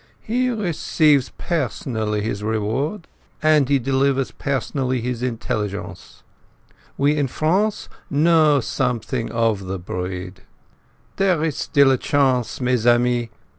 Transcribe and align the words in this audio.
He 0.23 0.49
receives 0.49 1.29
personally 1.37 2.21
his 2.23 2.41
reward, 2.41 3.07
and 3.39 3.69
he 3.69 3.77
delivers 3.77 4.31
personally 4.31 4.99
his 4.99 5.21
intelligence. 5.21 6.23
We 6.97 7.15
in 7.15 7.27
France 7.27 7.87
know 8.09 8.61
something 8.61 9.31
of 9.31 9.65
the 9.65 9.77
breed. 9.77 10.41
There 11.17 11.43
is 11.43 11.55
still 11.55 11.91
a 11.91 11.99
chance, 11.99 12.59
mes 12.59 12.87
amis. 12.87 13.27